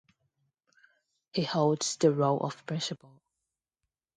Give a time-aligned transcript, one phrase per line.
[1.31, 3.21] He holds the role of Principal.